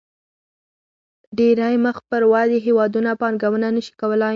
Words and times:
ډېری 1.37 1.75
مخ 1.85 1.97
پر 2.09 2.21
ودې 2.31 2.57
هېوادونه 2.67 3.09
پانګونه 3.21 3.67
نه 3.75 3.81
شي 3.85 3.93
کولای. 4.01 4.29